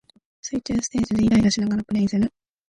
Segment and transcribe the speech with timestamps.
[0.41, 2.33] 水中ステージでイライラしながらプレイする